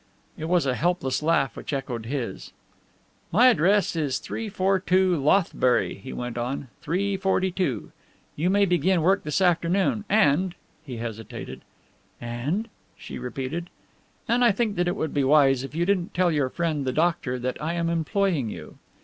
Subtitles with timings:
[0.35, 2.53] It was a helpless laugh which echoed his.
[3.31, 7.91] "My address is 342 Lothbury," he went on, "342.
[8.35, 10.55] You may begin work this afternoon and"
[10.87, 11.61] He hesitated.
[12.19, 12.67] "And?"
[12.97, 13.69] she repeated.
[14.27, 17.37] "And I think it would be wise if you didn't tell your friend, the doctor,
[17.37, 18.79] that I am employing you."